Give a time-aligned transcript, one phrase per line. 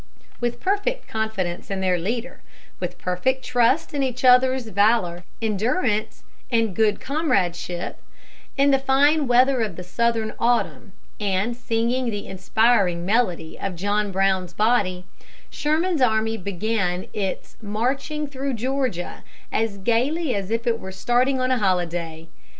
[0.39, 2.41] With perfect confidence in their leader,
[2.79, 8.01] with perfect trust in each others' valor, endurance and good comradeship,
[8.57, 14.11] in the fine weather of the Southern autumn, and singing the inspiring melody of "John
[14.11, 15.05] Brown's Body,"
[15.51, 21.51] Sherman's army began its "marching through Georgia" as gaily as if it were starting on
[21.51, 22.27] a holiday.